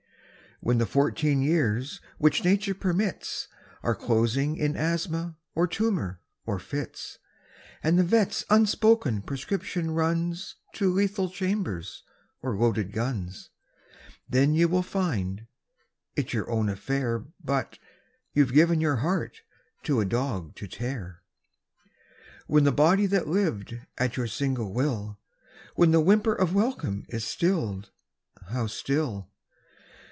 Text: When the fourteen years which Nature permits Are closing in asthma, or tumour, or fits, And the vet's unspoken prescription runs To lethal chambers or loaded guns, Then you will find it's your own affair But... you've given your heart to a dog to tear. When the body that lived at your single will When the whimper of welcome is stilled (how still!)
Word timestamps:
When 0.63 0.77
the 0.77 0.85
fourteen 0.85 1.41
years 1.41 2.01
which 2.19 2.43
Nature 2.43 2.75
permits 2.75 3.47
Are 3.81 3.95
closing 3.95 4.57
in 4.57 4.75
asthma, 4.75 5.35
or 5.55 5.65
tumour, 5.65 6.21
or 6.45 6.59
fits, 6.59 7.17
And 7.81 7.97
the 7.97 8.03
vet's 8.03 8.45
unspoken 8.47 9.23
prescription 9.23 9.89
runs 9.89 10.57
To 10.73 10.93
lethal 10.93 11.31
chambers 11.31 12.03
or 12.43 12.55
loaded 12.55 12.91
guns, 12.91 13.49
Then 14.29 14.53
you 14.53 14.67
will 14.67 14.83
find 14.83 15.47
it's 16.15 16.31
your 16.31 16.47
own 16.47 16.69
affair 16.69 17.25
But... 17.43 17.79
you've 18.33 18.53
given 18.53 18.79
your 18.79 18.97
heart 18.97 19.41
to 19.85 19.99
a 19.99 20.05
dog 20.05 20.53
to 20.57 20.67
tear. 20.67 21.23
When 22.45 22.65
the 22.65 22.71
body 22.71 23.07
that 23.07 23.27
lived 23.27 23.79
at 23.97 24.15
your 24.15 24.27
single 24.27 24.71
will 24.71 25.17
When 25.73 25.89
the 25.89 25.99
whimper 26.01 26.35
of 26.35 26.53
welcome 26.53 27.07
is 27.09 27.25
stilled 27.25 27.89
(how 28.51 28.67
still!) 28.67 29.27